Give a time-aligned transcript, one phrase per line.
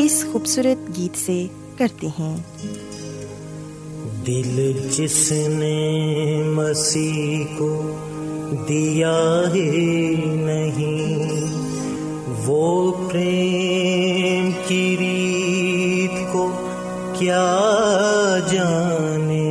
[0.00, 1.46] اس خوبصورت گیت سے
[1.78, 2.36] کرتے ہیں۔
[4.26, 5.78] دل جس نے
[6.46, 7.96] مسیح کو
[8.68, 9.70] دیا ہے
[10.36, 11.40] نہیں،
[12.46, 16.50] وہ پریم کی ریت کو
[17.18, 17.58] کیا
[18.50, 19.48] جانے؟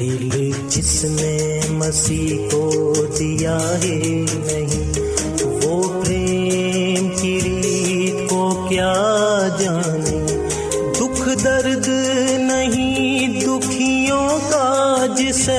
[0.00, 4.92] دل جس نے مسیح کو دیا ہے نہیں۔
[5.62, 8.94] وہ پریم کی ریت کو کیا
[9.60, 10.26] جانے؟
[10.98, 11.88] دکھ درد
[12.38, 15.58] نہیں، دکھیوں کا جسے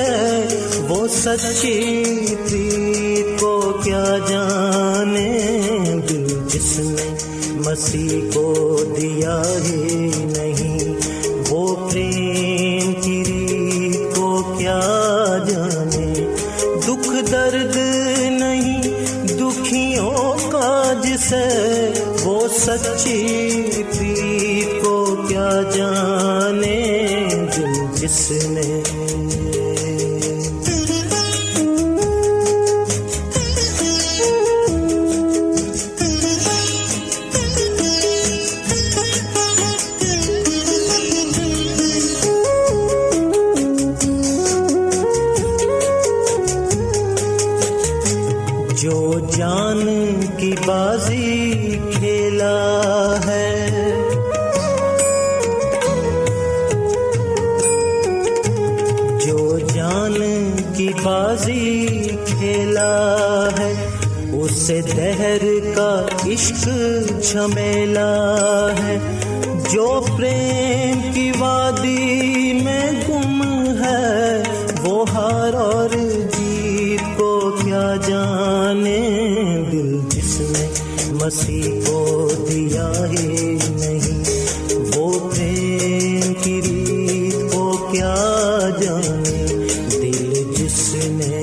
[0.88, 2.04] وہ سچی
[2.48, 5.38] پریت کو کیا جانے؟
[6.08, 7.16] دل جس نے
[7.66, 10.11] مسیح کو دیا ہے
[89.00, 91.42] دل جس نے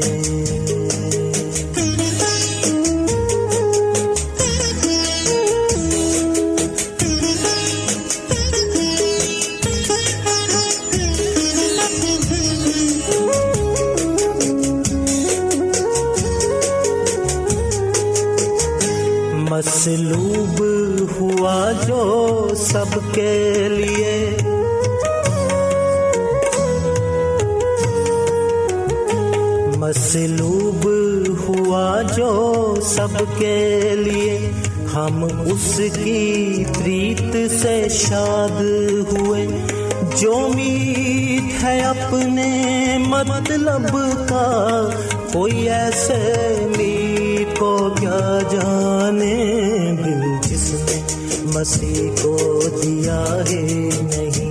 [19.50, 20.62] مسلوب
[21.20, 23.59] ہوا جو سب کے
[32.20, 34.52] جو سب کے لیے
[34.94, 38.62] ہم اس کی پریت سے شاد
[39.12, 39.48] ہوئے۔
[40.18, 42.48] جو میت ہے اپنے
[43.08, 43.98] مطلب
[44.30, 44.90] کا،
[45.34, 49.36] کوئی ایسے میت کو کیا جانے
[50.06, 51.02] دل جس نے
[51.56, 54.49] مسیح کو دیا ہے نہیں۔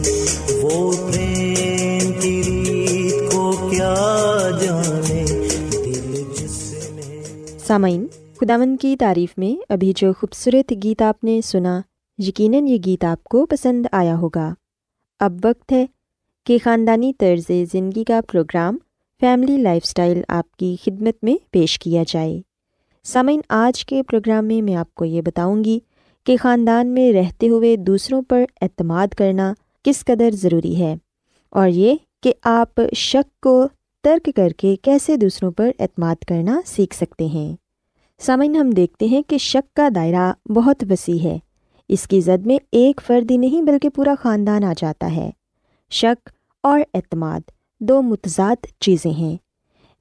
[7.68, 8.06] سامعین
[8.40, 11.80] خداون کی تعریف میں ابھی جو خوبصورت گیت آپ نے سنا،
[12.18, 14.54] یقیناً یہ گیت آپ کو پسند آیا ہوگا۔
[15.20, 15.86] اب وقت ہے
[16.46, 18.78] کہ خاندانی طرز زندگی کا پروگرام
[19.20, 22.40] فیملی لائف اسٹائل آپ کی خدمت میں پیش کیا جائے۔
[23.04, 25.78] سامعین، آج کے پروگرام میں میں آپ کو یہ بتاؤں گی
[26.24, 30.96] کہ خاندان میں رہتے ہوئے دوسروں پر اعتماد کرنا کس قدر ضروری ہے
[31.50, 33.68] اور یہ کہ آپ شک کو
[34.02, 37.56] ترک کر کے کیسے دوسروں پر اعتماد کرنا سیکھ سکتے ہیں۔
[38.18, 41.38] سامعین، ہم دیکھتے ہیں کہ شک کا دائرہ بہت وسیع ہے۔
[41.88, 45.30] اس کی زد میں ایک فرد ہی نہیں بلکہ پورا خاندان آ جاتا ہے۔
[45.90, 46.28] شک
[46.62, 47.40] اور اعتماد
[47.80, 49.36] دو متضاد چیزیں ہیں۔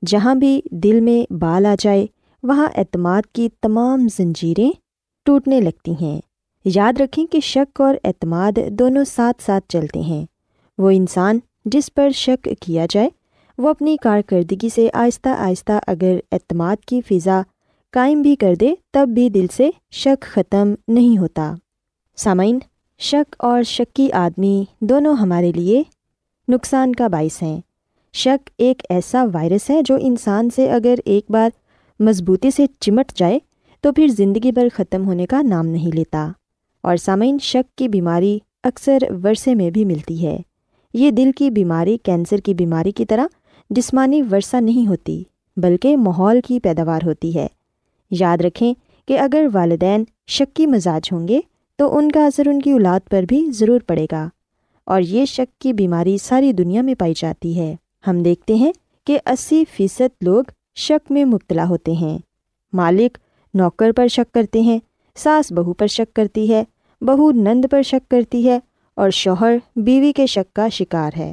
[0.05, 2.05] جہاں بھی دل میں بال آ جائے،
[2.43, 4.71] وہاں اعتماد کی تمام زنجیریں
[5.25, 6.21] ٹوٹنے لگتی ہیں۔
[6.65, 10.25] یاد رکھیں کہ شک اور اعتماد دونوں ساتھ ساتھ چلتے ہیں۔
[10.77, 13.09] وہ انسان جس پر شک کیا جائے
[13.57, 17.41] وہ اپنی کارکردگی سے آہستہ آہستہ اگر اعتماد کی فضا
[17.91, 21.55] قائم بھی کر دے، تب بھی دل سے شک ختم نہیں ہوتا۔
[22.17, 22.59] سامعین،
[22.99, 25.83] شک اور شکی آدمی دونوں ہمارے لیے
[26.47, 27.61] نقصان کا باعث ہیں۔
[28.13, 31.49] شک ایک ایسا وائرس ہے جو انسان سے اگر ایک بار
[31.99, 33.39] مضبوطی سے چمٹ جائے،
[33.81, 36.31] تو پھر زندگی بھر ختم ہونے کا نام نہیں لیتا۔
[36.81, 40.37] اور سامعین، شک کی بیماری اکثر ورثے میں بھی ملتی ہے۔
[40.93, 43.25] یہ دل کی بیماری، کینسر کی بیماری کی طرح
[43.69, 45.23] جسمانی ورثہ نہیں ہوتی،
[45.57, 47.47] بلکہ ماحول کی پیداوار ہوتی ہے۔
[48.11, 48.73] یاد رکھیں
[49.07, 51.39] کہ اگر والدین شکی مزاج ہوں گے،
[51.75, 54.29] تو ان کا اثر ان کی اولاد پر بھی ضرور پڑے گا۔
[54.85, 57.75] اور یہ شک کی بیماری ساری دنیا میں پائی جاتی ہے۔
[58.07, 58.71] ہم دیکھتے ہیں
[59.07, 60.43] کہ اسی فیصد لوگ
[60.75, 62.17] شک میں مبتلا ہوتے ہیں۔
[62.73, 63.17] مالک
[63.53, 64.79] نوکر پر شک کرتے ہیں،
[65.15, 66.63] ساس بہو پر شک کرتی ہے،
[67.01, 68.59] بہو نند پر شک کرتی ہے،
[68.95, 71.31] اور شوہر بیوی کے شک کا شکار ہے۔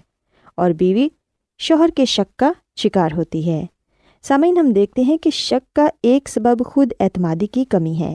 [0.54, 1.08] اور بیوی
[1.58, 3.66] شوہر کے شک کا شکار ہوتی ہے۔
[4.22, 8.14] سامعین، ہم دیکھتے ہیں کہ شک کا ایک سبب خود اعتمادی کی کمی ہے۔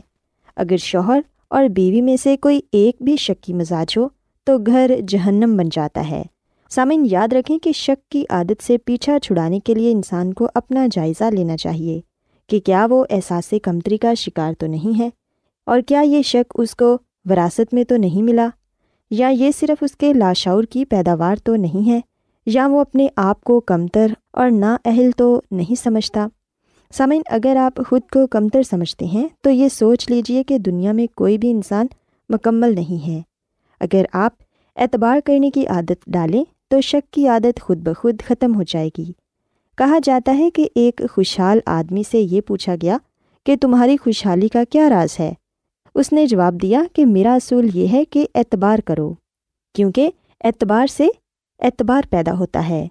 [0.56, 4.08] اگر شوہر اور بیوی میں سے کوئی ایک بھی شک کی مزاج ہو،
[4.44, 6.22] تو گھر جہنم بن جاتا ہے۔
[6.70, 10.86] سامعین، یاد رکھیں کہ شک کی عادت سے پیچھا چھڑانے کے لیے انسان کو اپنا
[10.92, 12.00] جائزہ لینا چاہیے
[12.48, 15.08] کہ کیا وہ احساس کمتری کا شکار تو نہیں ہے؟
[15.66, 16.98] اور کیا یہ شک اس کو
[17.30, 18.48] وراثت میں تو نہیں ملا؟
[19.10, 22.00] یا یہ صرف اس کے لاشعور کی پیداوار تو نہیں ہے؟
[22.52, 26.26] یا وہ اپنے آپ کو کمتر اور نا اہل تو نہیں سمجھتا۔
[26.92, 31.06] سامعین، اگر آپ خود کو کمتر سمجھتے ہیں، تو یہ سوچ لیجیے کہ دنیا میں
[31.14, 31.86] کوئی بھی انسان
[32.28, 33.20] مکمل نہیں ہے۔
[33.80, 34.32] اگر آپ
[34.76, 39.12] اعتبار کرنے کی عادت ڈالیں، تو شک کی عادت خود بخود ختم ہو جائے گی۔
[39.76, 42.98] کہا جاتا ہے کہ ایک خوشحال آدمی سے یہ پوچھا گیا
[43.46, 45.32] کہ تمہاری خوشحالی کا کیا راز ہے؟
[45.94, 49.14] اس نے جواب دیا کہ میرا اصول یہ ہے کہ اعتبار کرو،
[49.74, 50.10] کیونکہ
[50.44, 51.08] اعتبار سے
[51.60, 52.88] اعتبار پیدا ہوتا ہے۔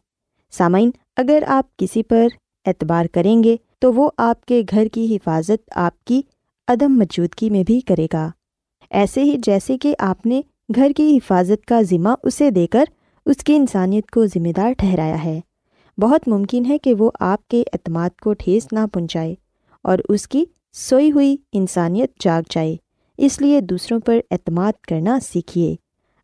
[0.52, 2.28] سامعین، اگر آپ کسی پر
[2.66, 6.22] اعتبار کریں گے، تو وہ آپ کے گھر کی حفاظت آپ کی
[6.68, 8.30] عدم موجودگی میں بھی کرے گا۔
[8.90, 10.42] ایسے ہی جیسے کہ آپ نے
[10.76, 12.84] گھر کی حفاظت کا ذمہ اسے دے کر
[13.26, 15.40] اس کی انسانیت کو ذمہ دار ٹھہرایا ہے۔
[15.98, 19.36] بہت ممکن ہے کہ وہ آپ کے اعتماد کو ٹھیس نہ پہنچائے
[19.82, 22.76] اور اس کی سوئی ہوئی انسانیت جاگ جائے۔
[23.18, 25.76] اس لیے دوسروں پر اعتماد کرنا سیکھیے۔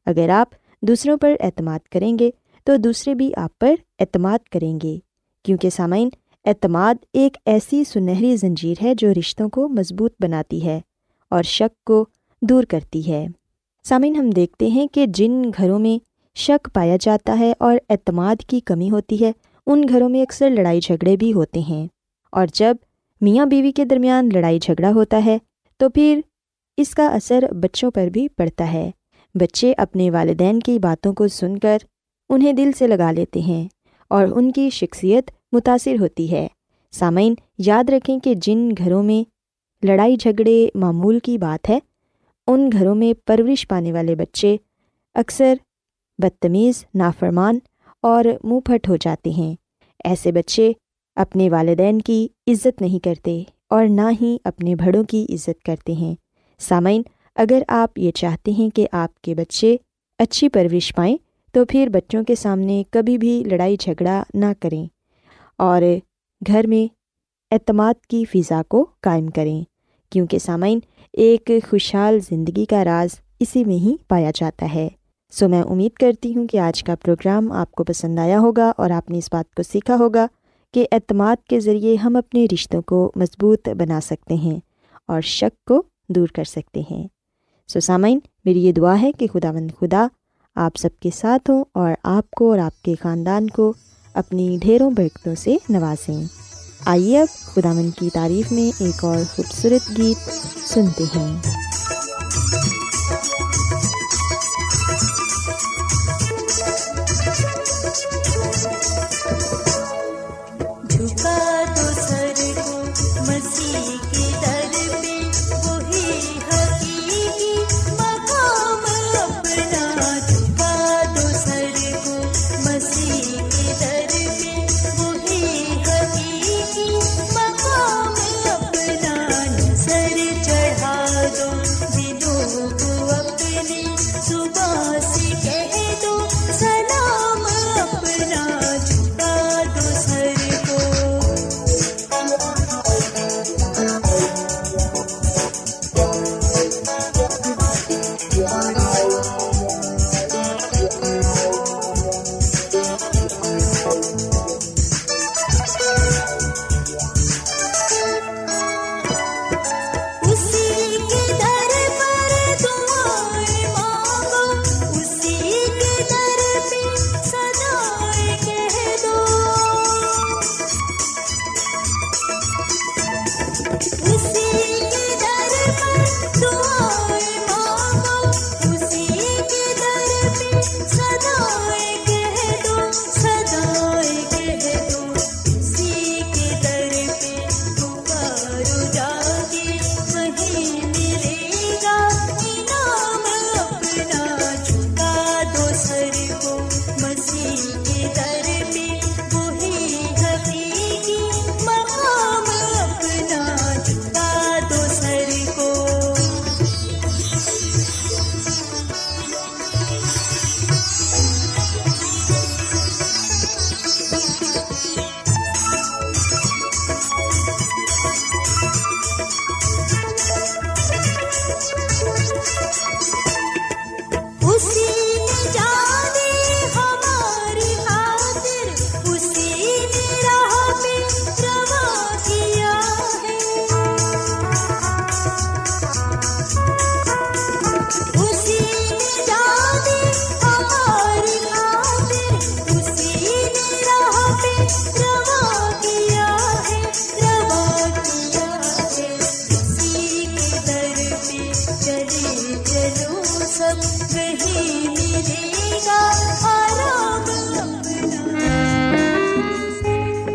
[0.05, 0.47] اگر آپ
[0.87, 2.29] دوسروں پر اعتماد کریں گے
[2.63, 4.97] تو دوسرے بھی آپ پر اعتماد کریں گے۔
[5.43, 6.09] کیونکہ سامعین،
[6.45, 10.81] اعتماد ایک ایسی سنہری زنجیر ہے جو رشتوں کو مضبوط بناتی ہے
[11.29, 12.05] اور شک کو
[12.41, 13.27] دور کرتی ہے۔
[13.83, 16.05] سامعین، ہم دیکھتے ہیں کہ جن گھروں میں
[16.35, 19.31] شک پایا جاتا ہے اور اعتماد کی کمی ہوتی ہے،
[19.67, 21.87] ان گھروں میں اکثر لڑائی جھگڑے بھی ہوتے ہیں۔
[22.31, 22.77] اور جب
[23.21, 25.37] میاں بیوی کے درمیان لڑائی جھگڑا ہوتا ہے،
[25.77, 26.21] تو پھر
[26.77, 28.91] اس کا اثر بچوں پر بھی پڑتا ہے۔
[29.35, 31.77] بچے اپنے والدین کی باتوں کو سن کر
[32.29, 33.67] انہیں دل سے لگا لیتے ہیں
[34.07, 36.47] اور ان کی شخصیت متاثر ہوتی ہے۔
[36.91, 39.29] سامعین، یاد رکھیں کہ جن گھروں میں
[39.85, 41.79] لڑائی جھگڑے معمول کی بات ہے،
[42.47, 44.57] ان گھروں میں پرورش پانے والے بچے
[45.13, 45.53] اکثر
[46.17, 47.59] بدتمیز، نافرمان
[48.01, 49.55] اور منہ پھٹ ہو جاتے ہیں۔
[50.03, 50.71] ایسے بچے
[51.15, 56.15] اپنے والدین کی عزت نہیں کرتے اور نہ ہی اپنے بڑوں کی عزت کرتے ہیں۔
[56.59, 57.01] سامعین
[57.35, 59.77] اگر آپ یہ چاہتے ہیں کہ آپ کے بچے
[60.19, 61.17] اچھی پرورش پائیں،
[61.53, 64.85] تو پھر بچوں کے سامنے کبھی بھی لڑائی جھگڑا نہ کریں
[65.57, 65.81] اور
[66.47, 66.93] گھر میں
[67.51, 69.63] اعتماد کی فضا کو قائم کریں،
[70.11, 70.79] کیونکہ سامعین
[71.13, 74.87] ایک خوشحال زندگی کا راز اسی میں ہی پایا جاتا ہے۔
[75.33, 78.89] سو میں امید کرتی ہوں کہ آج کا پروگرام آپ کو پسند آیا ہوگا اور
[78.89, 80.27] آپ نے اس بات کو سیکھا ہوگا
[80.73, 84.59] کہ اعتماد کے ذریعے ہم اپنے رشتوں کو مضبوط بنا سکتے ہیں
[85.07, 87.07] اور شک کو دور کر سکتے ہیں۔
[87.67, 90.07] سو سامعین، میری یہ دعا ہے کہ خدا مند خدا
[90.55, 93.73] آپ سب کے ساتھ ہوں اور آپ کو اور آپ کے خاندان کو
[94.13, 96.23] اپنی ڈھیروں برکتوں سے نوازیں۔
[96.85, 100.29] آئیے اب خدا مند کی تعریف میں ایک اور خوبصورت گیت
[100.67, 101.37] سنتے ہیں۔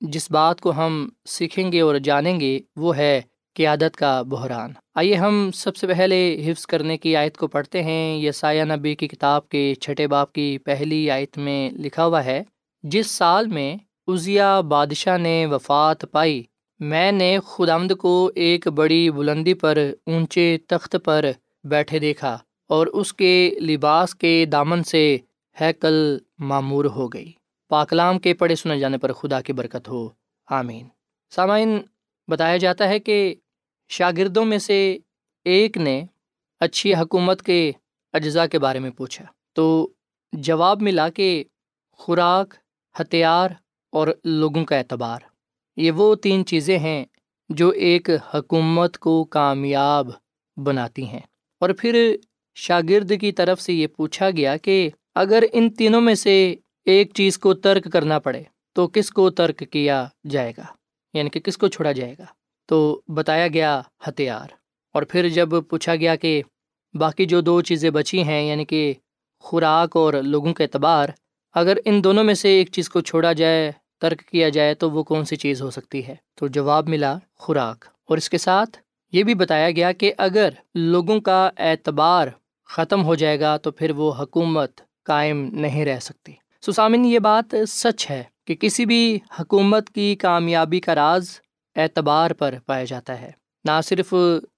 [0.00, 3.20] جس بات کو ہم سیکھیں گے اور جانیں گے وہ ہے
[3.54, 8.16] قیادت کا بحران۔ آئیے ہم سب سے پہلے حفظ کرنے کی آیت کو پڑھتے ہیں۔
[8.16, 12.42] یہ سایہ نبی کی کتاب کے چھٹے باپ کی پہلی آیت میں لکھا ہوا ہے،
[12.82, 13.76] جس سال میں
[14.08, 16.42] عزیا بادشاہ نے وفات پائی،
[16.80, 21.24] میں نے خدامد کو ایک بڑی بلندی پر اونچے تخت پر
[21.64, 22.38] بیٹھے دیکھا
[22.68, 25.16] اور اس کے لباس کے دامن سے
[25.60, 27.32] ہیکل معمور ہو گئی۔
[27.68, 30.08] پاکلام کے پڑھے سنے جانے پر خدا کی برکت ہو۔
[30.46, 30.88] آمین۔
[31.30, 31.82] سامعین،
[32.28, 33.34] بتایا جاتا ہے کہ
[33.88, 34.98] شاگردوں میں سے
[35.44, 36.04] ایک نے
[36.60, 37.72] اچھی حکومت کے
[38.12, 39.90] اجزاء کے بارے میں پوچھا۔ تو
[40.32, 41.44] جواب ملا کہ
[41.92, 42.54] خوراک،
[43.00, 43.50] ہتھیار
[43.92, 45.20] اور لوگوں کا اعتبار۔
[45.76, 47.04] یہ وہ تین چیزیں ہیں
[47.48, 50.06] جو ایک حکومت کو کامیاب
[50.56, 51.20] بناتی ہیں۔
[51.60, 52.16] اور پھر
[52.54, 56.54] شاگرد کی طرف سے یہ پوچھا گیا کہ اگر ان تینوں میں سے
[56.86, 60.64] ایک چیز کو ترک کرنا پڑے تو کس کو ترک کیا جائے گا؟
[61.14, 62.24] یعنی کہ کس کو چھوڑا جائے گا؟
[62.66, 64.48] تو بتایا گیا ہتھیار۔
[64.94, 66.42] اور پھر جب پوچھا گیا کہ
[66.94, 68.94] باقی جو دو چیزیں بچی ہیں یعنی کہ
[69.40, 71.08] خوراک اور لوگوں کے اعتبار،
[71.54, 75.02] اگر ان دونوں میں سے ایک چیز کو چھوڑا جائے، ترک کیا جائے، تو وہ
[75.02, 78.78] کون سی چیز ہو سکتی ہے؟ تو جواب ملا خوراک۔ اور اس کے ساتھ
[79.12, 82.28] یہ بھی بتایا گیا کہ اگر لوگوں کا اعتبار
[82.64, 86.32] ختم ہو جائے گا، تو پھر وہ حکومت قائم نہیں رہ سکتی۔
[86.66, 91.40] سسامن یہ بات سچ ہے کہ کسی بھی حکومت کی کامیابی کا راز
[91.76, 93.30] اعتبار پر پایا جاتا ہے۔
[93.64, 94.14] نہ صرف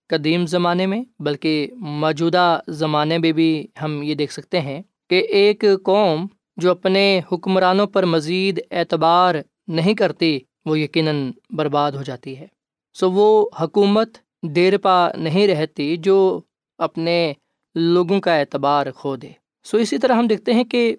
[0.08, 5.64] قدیم زمانے میں، بلکہ موجودہ زمانے میں بھی ہم یہ دیکھ سکتے ہیں کہ ایک
[5.84, 9.34] قوم جو اپنے حکمرانوں پر مزید اعتبار
[9.68, 12.46] نہیں کرتی، وہ یقیناً برباد ہو جاتی ہے۔
[12.94, 14.08] سو وہ حکومت
[14.42, 16.40] دیر پا نہیں رہتی جو
[16.78, 17.32] اپنے
[17.74, 19.28] لوگوں کا اعتبار کھو دے۔
[19.64, 20.96] سو اسی طرح ہم دیکھتے ہیں کہ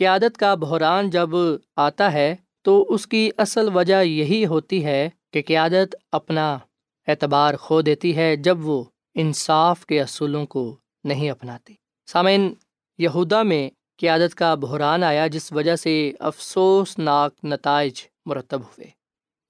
[0.00, 1.30] قیادت کا بحران جب
[1.76, 6.58] آتا ہے تو اس کی اصل وجہ یہی ہوتی ہے کہ قیادت اپنا
[7.06, 11.74] اعتبار کھو دیتی ہے جب وہ انصاف کے اصولوں کو نہیں اپناتی۔
[12.06, 12.54] سامعین،
[12.98, 17.92] یہودا میں قیادت کا بحران آیا جس وجہ سے افسوس ناک نتائج
[18.26, 18.86] مرتب ہوئے۔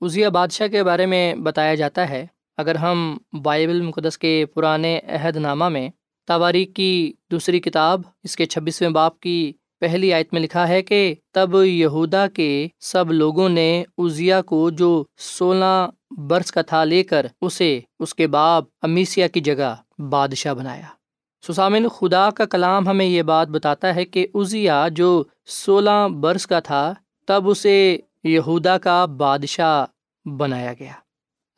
[0.00, 2.26] عزیہ بادشاہ کے بارے میں بتایا جاتا ہے،
[2.56, 5.88] اگر ہم بائبل مقدس کے پرانے عہد نامہ میں
[6.26, 11.14] تواریخ کی دوسری کتاب، اس کے چھبیسویں باپ کی پہلی آیت میں لکھا ہے کہ
[11.32, 17.26] تب یہودا کے سب لوگوں نے ازیا کو جو سولہ برس کا تھا لے کر
[17.40, 20.86] اسے، اس کے باپ امیسیا کی جگہ بادشاہ بنایا۔
[21.46, 26.60] سسامن، خدا کا کلام ہمیں یہ بات بتاتا ہے کہ ازیا جو سولہ برس کا
[26.60, 26.94] تھا،
[27.26, 29.84] تب اسے یہودا کا بادشاہ
[30.28, 30.92] بنایا گیا۔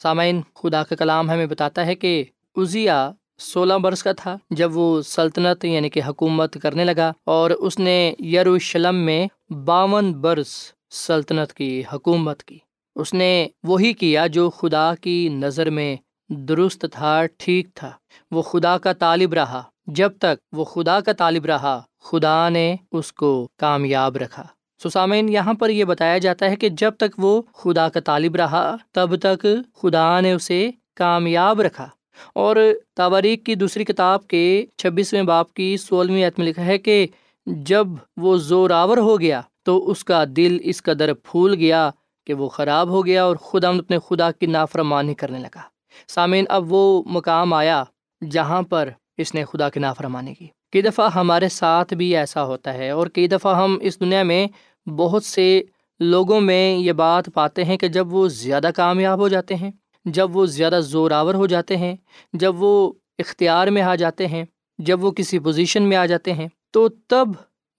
[0.03, 2.25] سامعین، خدا کا کلام ہمیں بتاتا ہے کہ
[2.57, 7.79] ازیا سولہ برس کا تھا جب وہ سلطنت یعنی کہ حکومت کرنے لگا اور اس
[7.79, 12.59] نے یروشلم میں باون برس سلطنت کی حکومت کی۔
[12.97, 15.97] اس نے وہی کیا جو خدا کی نظر میں
[16.29, 17.91] درست تھا، ٹھیک تھا۔
[18.31, 23.13] وہ خدا کا طالب رہا۔ جب تک وہ خدا کا طالب رہا، خدا نے اس
[23.13, 24.47] کو کامیاب رکھا۔
[24.85, 28.77] سسامین یہاں پر یہ بتایا جاتا ہے کہ جب تک وہ خدا کا طالب رہا،
[28.93, 31.89] تب تک خدا نے اسے کامیاب رکھا۔
[32.35, 32.57] اور
[32.95, 37.07] تواریخ کی دوسری کتاب کے چھبیسویں باپ کی سولہویں عتم لکھا ہے کہ
[37.47, 41.91] جب وہ زوراور ہو گیا تو اس کا دل اس قدر پھول گیا
[42.27, 45.61] کہ وہ خراب ہو گیا اور خدا اپنے خدا کی نافرمانی کرنے لگا۔
[46.09, 47.85] سامعین، اب وہ مقام آیا
[48.31, 52.75] جہاں پر اس نے خدا کی نافرمانی کی۔ کئی دفعہ ہمارے ساتھ بھی ایسا ہوتا
[52.75, 54.47] ہے اور کئی دفعہ ہم اس دنیا میں
[54.89, 55.63] بہت سے
[56.01, 59.71] لوگوں میں یہ بات پاتے ہیں کہ جب وہ زیادہ کامیاب ہو جاتے ہیں
[60.05, 61.97] جب وہ زیادہ زوراور ہو جاتے ہیں،
[62.33, 64.45] جب وہ اختیار میں آ جاتے ہیں،
[64.79, 67.29] جب وہ کسی پوزیشن میں آ جاتے ہیں، تو تب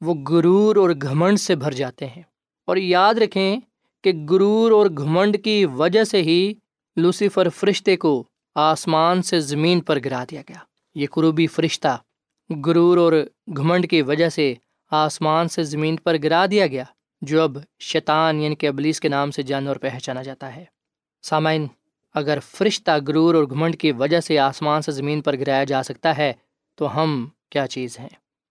[0.01, 2.23] وہ غرور اور گھمنڈ سے بھر جاتے ہیں۔
[2.65, 3.59] اور یاد رکھیں
[4.03, 6.53] کہ غرور اور گھمنڈ کی وجہ سے ہی
[6.95, 8.23] لوسیفر فرشتے کو
[8.55, 10.57] آسمان سے زمین پر گرا دیا گیا۔
[10.95, 11.97] یہ قروبی فرشتہ
[12.65, 13.13] غرور اور
[13.57, 14.53] گھمنڈ کی وجہ سے
[14.91, 16.83] آسمان سے زمین پر گرا دیا گیا،
[17.21, 20.65] جو اب شیطان یعنی کہ ابلیس کے نام سے جانور پہچانا جاتا ہے۔
[21.21, 21.67] سامعین
[22.13, 26.17] اگر فرشتہ غرور اور گھمنڈ کی وجہ سے آسمان سے زمین پر گرایا جا سکتا
[26.17, 26.33] ہے،
[26.75, 28.09] تو ہم کیا چیز ہیں؟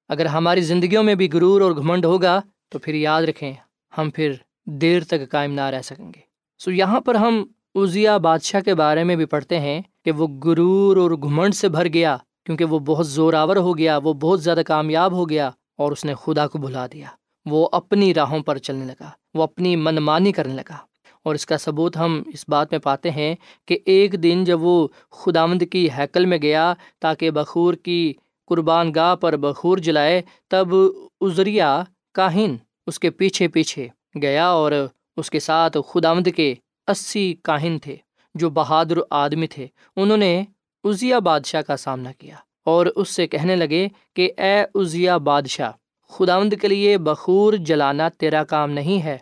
[0.08, 3.52] اگر ہماری زندگیوں میں بھی غرور اور گھمنڈ ہوگا، تو پھر یاد رکھیں،
[3.98, 4.32] ہم پھر
[4.64, 6.20] دیر تک قائم نہ رہ سکیں گے۔
[6.58, 7.44] سو یہاں پر ہم
[7.74, 11.86] عزیا بادشاہ کے بارے میں بھی پڑھتے ہیں کہ وہ غرور اور گھمنڈ سے بھر
[11.86, 16.04] گیا، کیونکہ وہ بہت زوراور ہو گیا، وہ بہت زیادہ کامیاب ہو گیا اور اس
[16.04, 17.06] نے خدا کو بھلا دیا۔
[17.46, 20.76] وہ اپنی راہوں پر چلنے لگا، وہ اپنی من مانی کرنے لگا۔
[21.24, 23.34] اور اس کا ثبوت ہم اس بات میں پاتے ہیں
[23.66, 28.12] کہ ایک دن جب وہ خداوند کی ہیکل میں گیا تاکہ بخور کی
[28.46, 30.74] قربان گاہ پر بخور جلائے، تب
[31.20, 31.82] ازریا
[32.14, 32.56] کاہن
[32.86, 33.88] اس کے پیچھے پیچھے
[34.22, 34.72] گیا اور
[35.16, 36.54] اس کے ساتھ خداوند کے
[36.86, 37.96] اسی کاہن تھے
[38.34, 40.44] جو بہادر آدمی تھے۔ انہوں نے
[40.84, 45.70] عزیا بادشاہ کا سامنا کیا اور اس سے کہنے لگے کہ اے عزیا بادشاہ،
[46.10, 49.18] خداوند کے لیے بخور جلانا تیرا کام نہیں ہے۔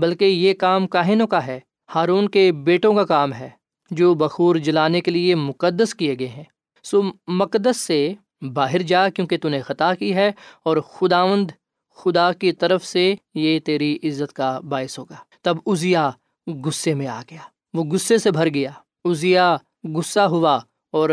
[0.00, 1.60] بلکہ یہ کام کاہنوں کا ہے،
[1.94, 3.50] ہارون کے بیٹوں کا کام ہے،
[3.90, 6.44] جو بخور جلانے کے لیے مقدس کیے گئے ہیں۔
[6.82, 8.14] سو مقدس سے
[8.52, 10.32] باہر جا کیونکہ تو نے خطا کی ہے
[10.62, 11.50] اور خداوند
[11.94, 16.10] خدا کی طرف سے یہ تیری عزت کا باعث ہوگا۔ تب ازیا
[16.46, 17.40] غصے میں آ گیا۔
[17.74, 18.70] وہ غصے سے بھر گیا۔
[19.04, 19.56] ازیا
[19.94, 20.58] غصہ ہوا
[20.90, 21.10] اور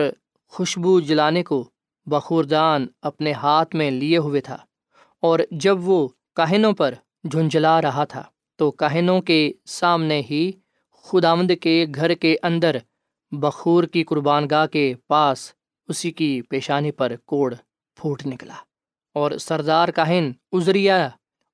[0.48, 1.69] خوشبو جلانے کو
[2.06, 4.58] بخوردان اپنے ہاتھ میں لیے ہوئے تھا
[5.21, 6.93] اور جب وہ کاہنوں پر
[7.32, 8.24] جھنجلا رہا تھا۔
[8.55, 10.51] تو کاہنوں کے سامنے ہی
[11.05, 12.77] خداوند کے گھر کے اندر
[13.31, 15.51] بخور کی قربان گاہ کے پاس
[15.87, 17.53] اسی کی پیشانی پر کوڑ
[17.95, 18.53] پھوٹ نکلا
[19.15, 21.09] اور سردار کاہن ازریا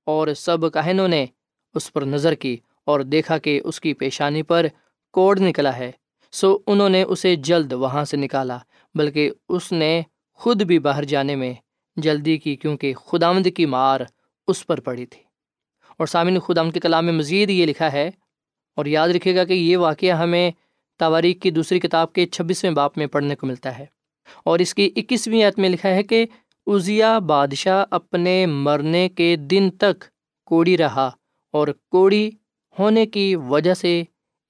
[0.07, 1.25] اور سب کاہنوں نے
[1.73, 4.65] اس پر نظر کی اور دیکھا کہ اس کی پیشانی پر
[5.13, 5.91] کوڑ نکلا ہے،
[6.31, 8.57] سو انہوں نے اسے جلد وہاں سے نکالا،
[8.95, 10.01] بلکہ اس نے
[10.33, 11.53] خود بھی باہر جانے میں
[11.97, 14.01] جلدی کی کیونکہ خداوند کی مار
[14.47, 15.30] اس پر پڑی تھی۔
[15.99, 18.09] اور سامعین خدا کے کلام میں مزید یہ لکھا ہے،
[18.77, 20.51] اور یاد رکھے گا کہ یہ واقعہ ہمیں
[20.99, 23.85] تواریخ کی دوسری کتاب کے چھبیسویں باپ میں پڑھنے کو ملتا ہے۔
[24.45, 26.25] اور اس کی اکیسویں عت میں لکھا ہے کہ
[26.67, 30.03] عزیا بادشاہ اپنے مرنے کے دن تک
[30.47, 31.09] کوڑی رہا
[31.53, 32.29] اور کوڑی
[32.77, 34.01] ہونے کی وجہ سے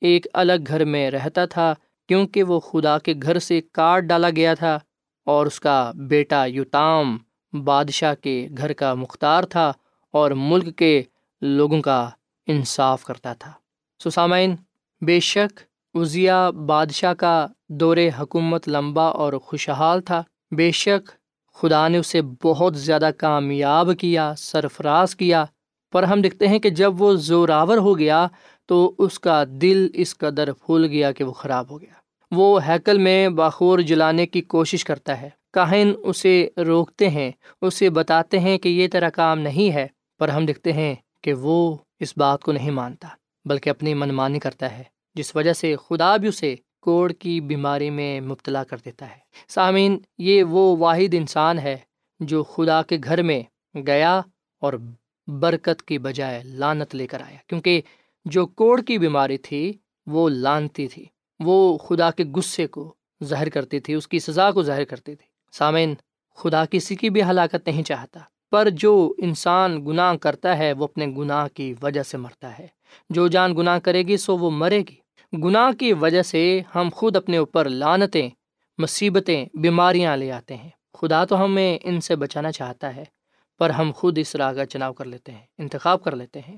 [0.02, 1.74] ایک الگ گھر میں رہتا تھا،
[2.10, 4.78] کیونکہ وہ خدا کے گھر سے کاٹ ڈالا گیا تھا
[5.28, 7.18] اور اس کا بیٹا یوتام
[7.54, 9.72] بادشاہ کے گھر کا مختار تھا
[10.14, 11.02] اور ملک کے
[11.42, 12.10] لوگوں کا
[12.48, 13.52] انصاف کرتا تھا۔
[14.04, 14.56] سسامین،
[15.02, 15.60] بے شک
[15.96, 21.12] عزیا بادشاہ کا دور حکومت لمبا اور خوشحال تھا۔ بے شک
[21.54, 25.46] خدا نے اسے بہت زیادہ کامیاب کیا، سرفراز کیا۔
[25.92, 28.28] پر ہم دیکھتے ہیں کہ جب وہ زوراور ہو گیا
[28.66, 31.94] تو اس کا دل اس قدر پھول گیا کہ وہ خراب ہو گیا۔
[32.32, 38.40] وہ ہیکل میں باخور جلانے کی کوشش کرتا ہے۔ کاہن اسے روکتے ہیں، اسے بتاتے
[38.40, 39.88] ہیں کہ یہ طرح کام نہیں ہے۔
[40.20, 43.08] پر ہم دیکھتے ہیں کہ وہ اس بات کو نہیں مانتا،
[43.46, 44.84] بلکہ اپنی منمانی کرتا ہے،
[45.16, 50.00] جس وجہ سے خدا بھی اسے کوڑ کی بیماری میں مبتلا کر دیتا ہے۔ سامعین،
[50.18, 51.78] یہ وہ واحد انسان ہے
[52.20, 53.42] جو خدا کے گھر میں
[53.78, 54.22] گیا
[54.60, 54.74] اور
[55.28, 57.82] برکت کی بجائے لانت لے کر آیا۔ کیونکہ
[58.26, 59.74] جو کوڑ کی بیماری تھی،
[60.06, 61.06] وہ لانتی تھی۔
[61.40, 65.56] وہ خدا کے غصے کو ظاہر کرتی تھی، اس کی سزا کو ظاہر کرتی تھی۔
[65.58, 65.94] سامعین،
[66.36, 68.20] خدا کسی کی بھی ہلاکت نہیں چاہتا۔
[68.52, 72.68] پر جو انسان گناہ کرتا ہے، وہ اپنے گناہ کی وجہ سے مرتا ہے۔
[73.10, 74.96] جو جان گناہ کرے گی، سو وہ مرے گی۔
[75.44, 78.30] گناہ کی وجہ سے ہم خود اپنے اوپر لانتیں
[78.78, 83.04] مصیبتیں، بیماریاں لے آتے ہیں۔ خدا تو ہمیں ان سے بچانا چاہتا ہے،
[83.60, 86.58] پر ہم خود اس راہ کا چناؤ کر لیتے ہیں، انتخاب کر لیتے ہیں۔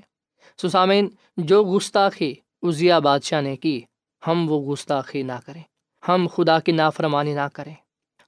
[0.62, 3.82] سسامین جو گستاخی عزیا بادشاہ نے کی،
[4.26, 5.62] ہم وہ گستاخی نہ کریں۔
[6.08, 7.74] ہم خدا کی نافرمانی نہ کریں۔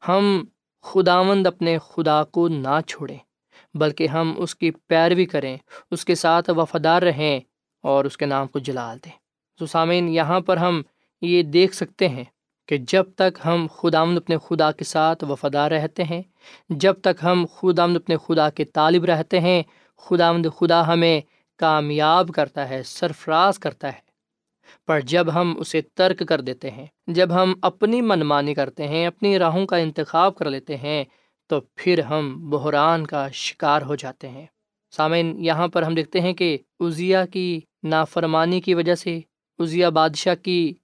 [0.08, 0.44] ہم
[0.82, 3.18] خداوند اپنے خدا کو نہ چھوڑیں۔
[3.78, 5.56] بلکہ ہم اس کی پیروی کریں،
[5.90, 7.40] اس کے ساتھ وفادار رہیں
[7.82, 9.12] اور اس کے نام کو جلال دیں۔
[9.60, 10.82] سسامین یہاں پر ہم
[11.20, 12.24] یہ دیکھ سکتے ہیں
[12.68, 16.22] کہ جب تک ہم خداوند اپنے خدا کے ساتھ وفادار رہتے ہیں،
[16.68, 19.62] جب تک ہم خداوند اپنے خدا کے طالب رہتے ہیں،
[19.98, 21.20] خداوند خدا ہمیں
[21.56, 24.06] کامیاب کرتا ہے، سرفراز کرتا ہے۔
[24.86, 29.38] پر جب ہم اسے ترک کر دیتے ہیں، جب ہم اپنی منمانی کرتے ہیں، اپنی
[29.38, 31.04] راہوں کا انتخاب کر لیتے ہیں
[31.46, 34.46] تو پھر ہم بحران کا شکار ہو جاتے ہیں۔
[34.90, 39.20] سامعین، یہاں پر ہم دیکھتے ہیں کہ عزیا کی نافرمانی کی وجہ سے
[39.58, 40.74] عزیا بادشاہ کی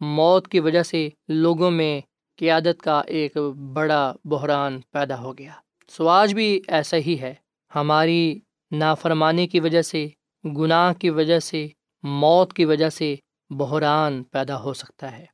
[0.00, 2.00] موت کی وجہ سے لوگوں میں
[2.36, 3.36] قیادت کا ایک
[3.72, 5.52] بڑا بحران پیدا ہو گیا۔
[5.88, 7.34] سو آج بھی ایسا ہی ہے۔
[7.74, 8.38] ہماری
[8.70, 10.08] نافرمانی کی وجہ سے،
[10.44, 11.68] گناہ کی وجہ سے،
[12.02, 13.14] موت کی وجہ سے
[13.50, 15.24] بحران پیدا ہو سکتا ہے۔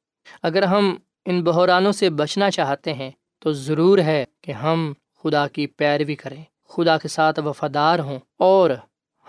[0.42, 0.94] اگر ہم
[1.26, 6.44] ان بحرانوں سے بچنا چاہتے ہیں تو ضرور ہے کہ ہم خدا کی پیروی کریں،
[6.68, 8.70] خدا کے ساتھ وفادار ہوں اور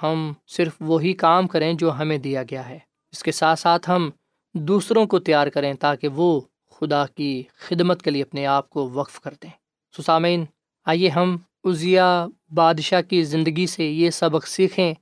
[0.04, 2.80] ہم صرف وہی کام کریں جو ہمیں دیا گیا ہے۔
[3.12, 4.10] اس کے ساتھ ساتھ ہم
[4.54, 6.42] دوسروں کو تیار کریں تاکہ وہ
[6.72, 9.50] خدا کی خدمت کے لیے اپنے آپ کو وقف کر دیں۔
[9.98, 10.46] سسامین
[10.86, 14.94] آئیے ہم عزیا بادشاہ کی زندگی سے یہ سبق سیکھیں۔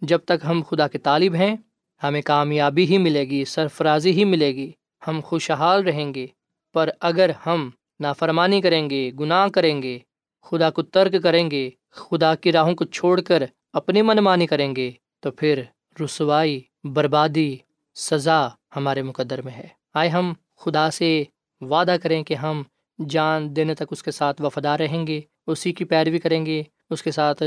[0.00, 1.56] جب تک ہم خدا کے طالب ہیں،
[2.02, 4.72] ہمیں کامیابی ہی ملے گی، سرفرازی ہی ملے گی،
[5.08, 6.26] ہم خوشحال رہیں گے۔
[6.72, 9.98] پر اگر ہم نافرمانی کریں گے، گناہ کریں گے،
[10.42, 14.90] خدا کو ترک کریں گے، خدا کی راہوں کو چھوڑ کر اپنی منمانی کریں گے،
[15.20, 15.62] تو پھر
[16.04, 17.56] رسوائی، بربادی،
[17.94, 21.24] سزا ہمارے مقدر میں ہے۔ آئے ہم خدا سے
[21.60, 22.62] وعدہ کریں کہ ہم
[23.08, 27.02] جان دینے تک اس کے ساتھ وفادار رہیں گے، اسی کی پیروی کریں گے، اس
[27.02, 27.42] کے ساتھ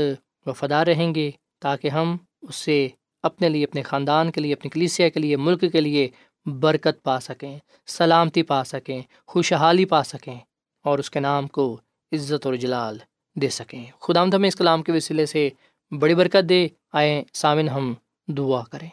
[0.46, 2.88] وفادار رہیں گے، تاکہ ہم اس سے
[3.22, 6.08] اپنے لیے، اپنے خاندان کے لیے، اپنی کلیسیا کے لیے، ملک کے لیے
[6.46, 10.38] برکت پا سکیں، سلامتی پا سکیں، خوشحالی پا سکیں
[10.84, 11.80] اور اس کے نام کو
[12.12, 12.98] عزت اور جلال
[13.34, 15.50] دے سکیں۔ خدا ہمیں اس کلام کے وسیلے سے
[15.90, 17.94] بڑی برکت دے۔ آئیں سامن ہم
[18.28, 18.88] دعا کریں۔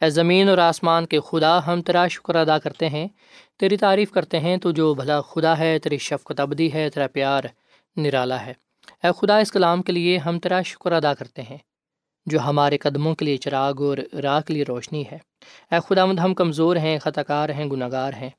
[0.00, 3.08] اے زمین اور آسمان کے خدا، ہم تیرا شکر ادا کرتے ہیں۔
[3.58, 7.44] تیری تعریف کرتے ہیں، تو جو بھلا خدا ہے، تیری شفقت ابدی ہے، تیرا پیار
[7.96, 8.54] نرالا ہے۔
[9.04, 11.58] اے خدا، اس کلام کے لیے ہم تیرا شکر ادا کرتے ہیں۔
[12.26, 15.18] جو ہمارے قدموں کے لیے چراغ اور راہ کے لیے روشنی ہے۔
[15.72, 18.30] اے خداوند، ہم کمزور ہیں خطا کار ہیں گناہ گار ہیں،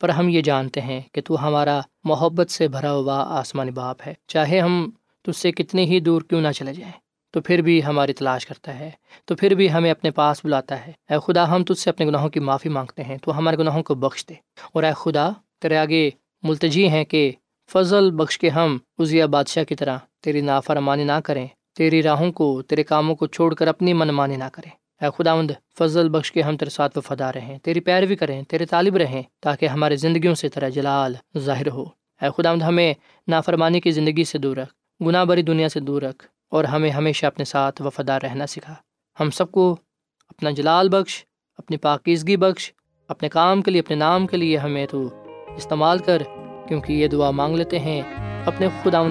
[0.00, 4.14] پر ہم یہ جانتے ہیں کہ تو ہمارا محبت سے بھرا ہوا آسمانی باپ ہے۔
[4.26, 4.90] چاہے ہم
[5.22, 6.92] تجھ سے کتنی ہی دور کیوں نہ چلے جائیں،
[7.30, 8.90] تو پھر بھی ہماری تلاش کرتا ہے،
[9.24, 12.28] تو پھر بھی ہمیں اپنے پاس بلاتا ہے۔ اے خدا، ہم تجھ سے اپنے گناہوں
[12.28, 14.34] کی معافی مانگتے ہیں، تو ہمارے گناہوں کو بخش دے۔
[14.72, 15.28] اور اے خدا،
[15.60, 16.10] تیرے آگے
[16.42, 17.32] ملتجی ہیں کہ
[17.72, 22.62] فضل بخش کے ہم عزیہ بادشاہ کی طرح تیری نافرمانی نہ کریں۔ تیری راہوں کو،
[22.62, 24.70] تیرے کاموں کو چھوڑ کر اپنی من مانی نہ کریں۔
[25.04, 28.66] اے خدا مند فضل بخش کے ہم تیرے ساتھ وفادار رہیں۔ تیری پیروی کریں، تیرے
[28.66, 31.84] طالب رہیں، تاکہ ہمارے زندگیوں سے تیرا جلال ظاہر ہو۔
[32.22, 32.94] اے خدا مند ہمیں
[33.28, 37.26] نافرمانی کی زندگی سے دور رکھ، گناہ بری دنیا سے دور رکھ، اور ہمیں ہمیشہ
[37.26, 38.74] اپنے ساتھ وفادار رہنا سکھا۔
[39.20, 39.76] ہم سب کو
[40.28, 41.24] اپنا جلال بخش،
[41.58, 42.72] اپنی پاکیزگی بخش،
[43.08, 45.08] اپنے کام کے لیے، اپنے نام کے لیے ہمیں تو
[45.56, 46.22] استعمال کر،
[46.68, 48.02] کیونکہ یہ دعا مانگ لیتے ہیں
[48.44, 49.02] اپنے خدا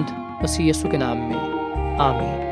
[0.42, 1.52] مسیح یسو کے نام میں۔
[1.98, 2.51] آمین۔